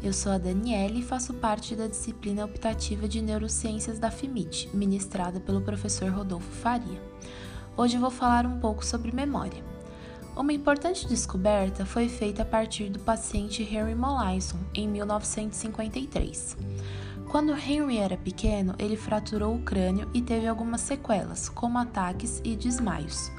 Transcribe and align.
Eu 0.00 0.12
sou 0.12 0.30
a 0.30 0.38
Daniele 0.38 1.00
e 1.00 1.02
faço 1.02 1.34
parte 1.34 1.74
da 1.74 1.88
disciplina 1.88 2.44
optativa 2.44 3.08
de 3.08 3.20
Neurociências 3.20 3.98
da 3.98 4.12
FIMIT, 4.12 4.70
ministrada 4.72 5.40
pelo 5.40 5.60
professor 5.60 6.08
Rodolfo 6.12 6.48
Faria. 6.48 7.02
Hoje 7.76 7.98
vou 7.98 8.10
falar 8.10 8.46
um 8.46 8.60
pouco 8.60 8.86
sobre 8.86 9.10
memória. 9.10 9.60
Uma 10.36 10.52
importante 10.52 11.04
descoberta 11.08 11.84
foi 11.84 12.08
feita 12.08 12.42
a 12.42 12.44
partir 12.44 12.90
do 12.90 13.00
paciente 13.00 13.64
Henry 13.64 13.96
Molaison 13.96 14.58
em 14.72 14.86
1953. 14.86 16.56
Quando 17.28 17.58
Henry 17.58 17.98
era 17.98 18.16
pequeno, 18.16 18.76
ele 18.78 18.96
fraturou 18.96 19.56
o 19.56 19.62
crânio 19.62 20.08
e 20.14 20.22
teve 20.22 20.46
algumas 20.46 20.80
sequelas, 20.80 21.48
como 21.48 21.76
ataques 21.76 22.40
e 22.44 22.54
desmaios. 22.54 23.32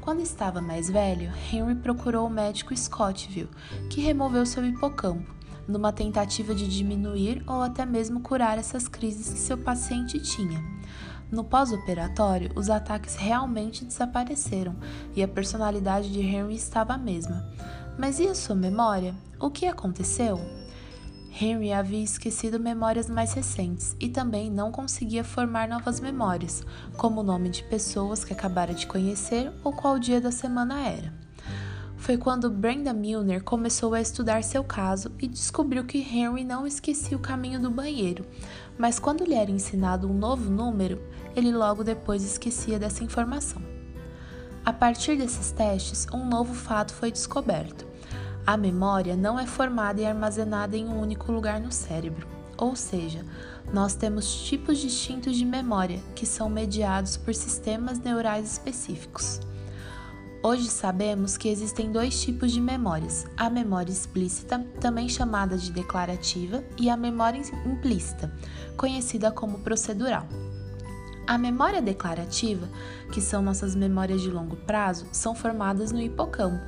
Quando 0.00 0.20
estava 0.20 0.60
mais 0.60 0.90
velho, 0.90 1.32
Henry 1.52 1.76
procurou 1.76 2.26
o 2.26 2.30
médico 2.30 2.76
Scottville, 2.76 3.48
que 3.88 4.00
removeu 4.00 4.44
seu 4.44 4.66
hipocampo 4.66 5.41
numa 5.66 5.92
tentativa 5.92 6.54
de 6.54 6.68
diminuir 6.68 7.42
ou 7.46 7.62
até 7.62 7.84
mesmo 7.86 8.20
curar 8.20 8.58
essas 8.58 8.88
crises 8.88 9.32
que 9.32 9.38
seu 9.38 9.58
paciente 9.58 10.20
tinha. 10.20 10.62
No 11.30 11.44
pós-operatório, 11.44 12.52
os 12.54 12.68
ataques 12.68 13.16
realmente 13.16 13.84
desapareceram 13.84 14.76
e 15.16 15.22
a 15.22 15.28
personalidade 15.28 16.12
de 16.12 16.20
Henry 16.20 16.54
estava 16.54 16.92
a 16.92 16.98
mesma. 16.98 17.48
Mas 17.98 18.20
e 18.20 18.28
a 18.28 18.34
sua 18.34 18.54
memória? 18.54 19.14
O 19.40 19.50
que 19.50 19.66
aconteceu? 19.66 20.38
Henry 21.40 21.72
havia 21.72 22.04
esquecido 22.04 22.60
memórias 22.60 23.08
mais 23.08 23.32
recentes 23.32 23.96
e 23.98 24.10
também 24.10 24.50
não 24.50 24.70
conseguia 24.70 25.24
formar 25.24 25.66
novas 25.66 25.98
memórias, 26.00 26.62
como 26.98 27.22
o 27.22 27.24
nome 27.24 27.48
de 27.48 27.64
pessoas 27.64 28.22
que 28.22 28.34
acabara 28.34 28.74
de 28.74 28.86
conhecer 28.86 29.50
ou 29.64 29.72
qual 29.72 29.98
dia 29.98 30.20
da 30.20 30.30
semana 30.30 30.86
era 30.86 31.21
foi 32.02 32.18
quando 32.18 32.50
Brenda 32.50 32.92
Milner 32.92 33.44
começou 33.44 33.94
a 33.94 34.00
estudar 34.00 34.42
seu 34.42 34.64
caso 34.64 35.12
e 35.20 35.28
descobriu 35.28 35.84
que 35.84 35.98
Henry 35.98 36.42
não 36.42 36.66
esquecia 36.66 37.16
o 37.16 37.20
caminho 37.20 37.60
do 37.60 37.70
banheiro, 37.70 38.26
mas 38.76 38.98
quando 38.98 39.24
lhe 39.24 39.36
era 39.36 39.52
ensinado 39.52 40.10
um 40.10 40.12
novo 40.12 40.50
número, 40.50 41.00
ele 41.36 41.52
logo 41.52 41.84
depois 41.84 42.24
esquecia 42.24 42.76
dessa 42.76 43.04
informação. 43.04 43.62
A 44.64 44.72
partir 44.72 45.16
desses 45.16 45.52
testes, 45.52 46.08
um 46.12 46.28
novo 46.28 46.52
fato 46.54 46.92
foi 46.92 47.12
descoberto. 47.12 47.86
A 48.44 48.56
memória 48.56 49.14
não 49.14 49.38
é 49.38 49.46
formada 49.46 50.00
e 50.00 50.04
armazenada 50.04 50.76
em 50.76 50.88
um 50.88 51.00
único 51.00 51.30
lugar 51.30 51.60
no 51.60 51.70
cérebro, 51.70 52.26
ou 52.58 52.74
seja, 52.74 53.24
nós 53.72 53.94
temos 53.94 54.42
tipos 54.42 54.78
distintos 54.78 55.36
de 55.36 55.44
memória 55.44 56.00
que 56.16 56.26
são 56.26 56.50
mediados 56.50 57.16
por 57.16 57.32
sistemas 57.32 58.00
neurais 58.00 58.50
específicos. 58.50 59.38
Hoje 60.44 60.68
sabemos 60.68 61.36
que 61.36 61.48
existem 61.48 61.92
dois 61.92 62.20
tipos 62.20 62.50
de 62.50 62.60
memórias: 62.60 63.24
a 63.36 63.48
memória 63.48 63.92
explícita, 63.92 64.58
também 64.80 65.08
chamada 65.08 65.56
de 65.56 65.70
declarativa, 65.70 66.64
e 66.76 66.90
a 66.90 66.96
memória 66.96 67.40
implícita, 67.64 68.28
conhecida 68.76 69.30
como 69.30 69.60
procedural. 69.60 70.26
A 71.28 71.38
memória 71.38 71.80
declarativa, 71.80 72.68
que 73.12 73.20
são 73.20 73.40
nossas 73.40 73.76
memórias 73.76 74.20
de 74.20 74.32
longo 74.32 74.56
prazo, 74.56 75.06
são 75.12 75.32
formadas 75.32 75.92
no 75.92 76.00
hipocampo. 76.00 76.60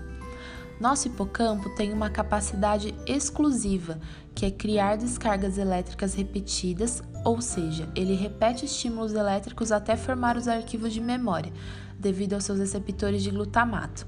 Nosso 0.81 1.07
hipocampo 1.07 1.71
tem 1.71 1.93
uma 1.93 2.11
capacidade 2.11 2.95
exclusiva, 3.07 4.01
que 4.35 4.45
é 4.45 4.51
criar 4.51 4.97
descargas 4.97 5.57
elétricas 5.57 6.15
repetidas, 6.15 7.03
ou 7.25 7.41
seja, 7.41 7.89
ele 7.95 8.15
repete 8.15 8.65
estímulos 8.65 9.15
elétricos 9.15 9.71
até 9.71 9.97
formar 9.97 10.37
os 10.37 10.49
arquivos 10.49 10.93
de 10.93 11.01
memória, 11.01 11.53
devido 11.99 12.35
aos 12.35 12.45
seus 12.45 12.59
receptores 12.59 13.23
de 13.23 13.31
glutamato. 13.31 14.07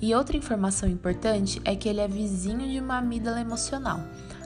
E 0.00 0.14
outra 0.14 0.36
informação 0.36 0.88
importante 0.88 1.60
é 1.64 1.76
que 1.76 1.86
ele 1.86 2.00
é 2.00 2.08
vizinho 2.08 2.66
de 2.66 2.80
uma 2.80 2.96
amígdala 2.96 3.40
emocional. 3.40 4.00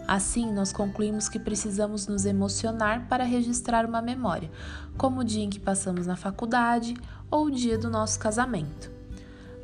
Assim, 0.07 0.53
nós 0.53 0.73
concluímos 0.73 1.29
que 1.29 1.39
precisamos 1.39 2.09
nos 2.09 2.27
emocionar 2.27 3.07
para 3.09 3.25
registrar 3.25 3.87
uma 3.87 4.03
memória, 4.03 4.51
como 4.99 5.21
o 5.21 5.25
dia 5.25 5.45
em 5.45 5.49
que 5.49 5.61
passamos 5.61 6.07
na 6.07 6.17
faculdade 6.17 6.95
ou 7.31 7.47
o 7.47 7.51
dia 7.51 7.79
do 7.79 7.89
nosso 7.89 8.19
casamento. 8.19 8.94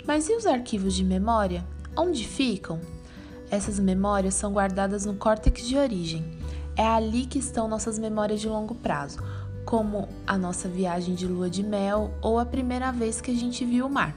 Mas 0.07 0.29
e 0.29 0.35
os 0.35 0.47
arquivos 0.47 0.95
de 0.95 1.05
memória? 1.05 1.65
Onde 1.97 2.27
ficam? 2.27 2.81
Essas 3.51 3.79
memórias 3.79 4.35
são 4.35 4.53
guardadas 4.53 5.05
no 5.05 5.15
córtex 5.15 5.67
de 5.67 5.77
origem. 5.77 6.25
É 6.77 6.87
ali 6.87 7.27
que 7.27 7.39
estão 7.39 7.69
nossas 7.69 7.99
memórias 7.99 8.41
de 8.41 8.49
longo 8.49 8.75
prazo, 8.75 9.19
como 9.65 10.09
a 10.27 10.39
nossa 10.39 10.69
viagem 10.69 11.15
de 11.15 11.27
lua 11.27 11.51
de 11.51 11.63
mel 11.63 12.13
ou 12.23 12.39
a 12.39 12.47
primeira 12.47 12.91
vez 12.91 13.21
que 13.21 13.31
a 13.31 13.35
gente 13.35 13.65
viu 13.65 13.87
o 13.87 13.91
mar. 13.91 14.17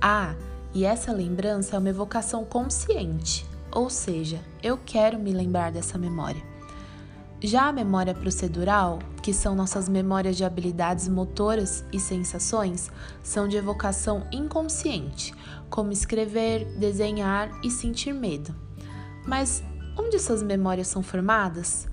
Ah, 0.00 0.34
e 0.72 0.84
essa 0.84 1.12
lembrança 1.12 1.76
é 1.76 1.78
uma 1.78 1.88
evocação 1.88 2.44
consciente, 2.44 3.46
ou 3.72 3.90
seja, 3.90 4.40
eu 4.62 4.78
quero 4.78 5.18
me 5.18 5.32
lembrar 5.32 5.72
dessa 5.72 5.98
memória. 5.98 6.49
Já 7.42 7.68
a 7.68 7.72
memória 7.72 8.12
procedural, 8.12 8.98
que 9.22 9.32
são 9.32 9.54
nossas 9.54 9.88
memórias 9.88 10.36
de 10.36 10.44
habilidades 10.44 11.08
motoras 11.08 11.82
e 11.90 11.98
sensações, 11.98 12.90
são 13.22 13.48
de 13.48 13.56
evocação 13.56 14.26
inconsciente, 14.30 15.32
como 15.70 15.90
escrever, 15.90 16.66
desenhar 16.78 17.50
e 17.64 17.70
sentir 17.70 18.12
medo. 18.12 18.54
Mas 19.26 19.62
onde 19.98 20.16
essas 20.16 20.42
memórias 20.42 20.88
são 20.88 21.02
formadas? 21.02 21.88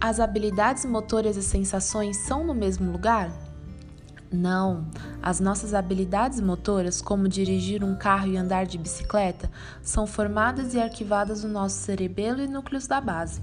As 0.00 0.20
habilidades 0.20 0.84
motoras 0.84 1.36
e 1.36 1.42
sensações 1.42 2.18
são 2.18 2.44
no 2.44 2.54
mesmo 2.54 2.92
lugar? 2.92 3.32
Não, 4.30 4.86
as 5.20 5.40
nossas 5.40 5.74
habilidades 5.74 6.40
motoras, 6.40 7.02
como 7.02 7.28
dirigir 7.28 7.82
um 7.82 7.96
carro 7.96 8.28
e 8.28 8.36
andar 8.36 8.66
de 8.66 8.78
bicicleta, 8.78 9.50
são 9.82 10.06
formadas 10.06 10.74
e 10.74 10.80
arquivadas 10.80 11.42
no 11.42 11.50
nosso 11.50 11.76
cerebelo 11.76 12.40
e 12.40 12.46
núcleos 12.46 12.86
da 12.86 13.00
base. 13.00 13.42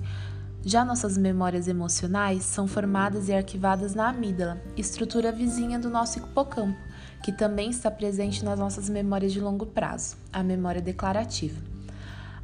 Já 0.66 0.86
nossas 0.86 1.18
memórias 1.18 1.68
emocionais 1.68 2.44
são 2.44 2.68
formadas 2.68 3.28
e 3.28 3.34
arquivadas 3.34 3.94
na 3.94 4.08
amígdala, 4.08 4.62
estrutura 4.78 5.30
vizinha 5.30 5.78
do 5.78 5.90
nosso 5.90 6.20
hipocampo, 6.20 6.80
que 7.22 7.34
também 7.34 7.70
está 7.70 7.92
presente 7.92 8.46
nas 8.46 8.58
nossas 8.58 8.88
memórias 8.90 9.34
de 9.34 9.42
longo 9.42 9.66
prazo, 9.66 10.16
a 10.32 10.42
memória 10.42 10.82
declarativa. 10.82 11.62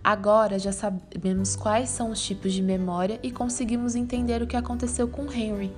Agora 0.04 0.60
já 0.60 0.74
sabemos 0.74 1.56
quais 1.56 1.88
são 1.88 2.12
os 2.12 2.22
tipos 2.22 2.52
de 2.52 2.62
memória 2.62 3.18
e 3.24 3.32
conseguimos 3.32 3.96
entender 3.96 4.42
o 4.42 4.48
que 4.48 4.58
aconteceu 4.58 5.08
com 5.08 5.32
Henry. 5.32 5.72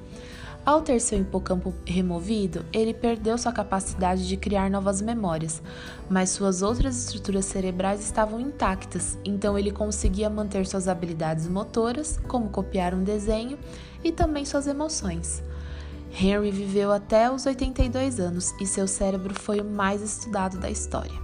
Ao 0.64 0.80
ter 0.82 1.00
seu 1.02 1.20
hipocampo 1.20 1.74
removido, 1.86 2.64
ele 2.72 2.94
perdeu 2.94 3.36
sua 3.36 3.52
capacidade 3.52 4.28
de 4.28 4.38
criar 4.38 4.70
novas 4.70 5.02
memórias, 5.02 5.60
mas 6.08 6.30
suas 6.30 6.62
outras 6.62 6.96
estruturas 6.98 7.46
cerebrais 7.46 8.00
estavam 8.00 8.40
intactas, 8.40 9.18
então 9.26 9.58
ele 9.58 9.72
conseguia 9.72 10.30
manter 10.30 10.68
suas 10.68 10.88
habilidades 10.88 11.48
motoras, 11.48 12.20
como 12.28 12.50
copiar 12.50 12.94
um 12.94 13.04
desenho, 13.04 13.58
e 14.04 14.12
também 14.12 14.46
suas 14.46 14.68
emoções. 14.68 15.42
Henry 16.14 16.52
viveu 16.52 16.92
até 16.92 17.32
os 17.32 17.46
82 17.46 18.20
anos 18.20 18.54
e 18.62 18.68
seu 18.68 18.88
cérebro 18.88 19.34
foi 19.34 19.62
o 19.62 19.66
mais 19.66 20.02
estudado 20.02 20.60
da 20.60 20.70
história. 20.70 21.20